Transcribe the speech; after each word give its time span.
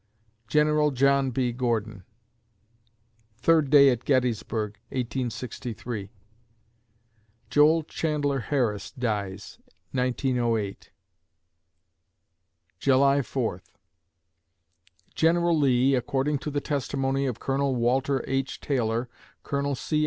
GENERAL 0.47 0.89
JOHN 0.89 1.29
B. 1.29 1.51
GORDON 1.51 2.03
Third 3.37 3.69
day 3.69 3.91
at 3.91 4.03
Gettysburg, 4.03 4.71
1863 4.89 6.09
Joel 7.51 7.83
Chandler 7.83 8.39
Harris 8.39 8.89
dies, 8.91 9.59
1908 9.91 10.89
July 12.79 13.21
Fourth 13.21 13.77
General 15.13 15.55
Lee, 15.55 15.93
according 15.93 16.39
to 16.39 16.49
the 16.49 16.61
testimony 16.61 17.27
of 17.27 17.39
Colonel 17.39 17.75
Walter 17.75 18.23
H. 18.27 18.59
Taylor, 18.59 19.07
Colonel 19.43 19.75
C. 19.75 19.99